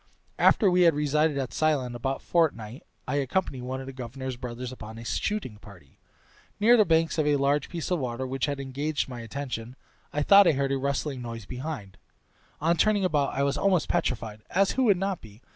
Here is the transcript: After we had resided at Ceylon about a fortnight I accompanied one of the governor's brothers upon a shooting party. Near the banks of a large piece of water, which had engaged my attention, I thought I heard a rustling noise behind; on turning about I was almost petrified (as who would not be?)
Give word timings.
After 0.39 0.67
we 0.71 0.81
had 0.81 0.95
resided 0.95 1.37
at 1.37 1.53
Ceylon 1.53 1.93
about 1.93 2.23
a 2.23 2.25
fortnight 2.25 2.81
I 3.07 3.17
accompanied 3.17 3.61
one 3.61 3.81
of 3.81 3.85
the 3.85 3.93
governor's 3.93 4.35
brothers 4.35 4.71
upon 4.71 4.97
a 4.97 5.05
shooting 5.05 5.57
party. 5.57 5.99
Near 6.59 6.75
the 6.75 6.85
banks 6.85 7.19
of 7.19 7.27
a 7.27 7.35
large 7.35 7.69
piece 7.69 7.91
of 7.91 7.99
water, 7.99 8.25
which 8.25 8.47
had 8.47 8.59
engaged 8.59 9.07
my 9.07 9.19
attention, 9.19 9.75
I 10.11 10.23
thought 10.23 10.47
I 10.47 10.53
heard 10.53 10.71
a 10.71 10.77
rustling 10.79 11.21
noise 11.21 11.45
behind; 11.45 11.99
on 12.59 12.77
turning 12.77 13.05
about 13.05 13.35
I 13.35 13.43
was 13.43 13.59
almost 13.59 13.89
petrified 13.89 14.41
(as 14.49 14.71
who 14.71 14.85
would 14.85 14.97
not 14.97 15.21
be?) 15.21 15.43